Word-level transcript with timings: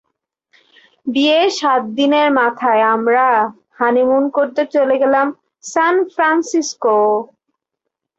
বিয়ের 1.07 1.49
সাত 1.59 1.81
দিনের 1.97 2.29
মাথায় 2.39 2.83
আমরা 2.95 3.25
হানিমুন 3.79 4.23
করতে 4.37 4.63
চলে 4.73 4.95
গেলাম 5.03 5.27
সানফ্রান্সিসকো। 5.63 6.97